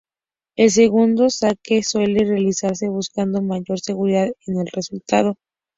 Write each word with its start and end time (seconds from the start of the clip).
El 0.55 0.71
segundo 0.71 1.29
saque 1.29 1.83
suele 1.83 2.25
realizarse 2.25 2.89
buscando 2.89 3.43
mayor 3.43 3.79
seguridad 3.79 4.31
en 4.47 4.59
el 4.59 4.67
resultado. 4.73 5.37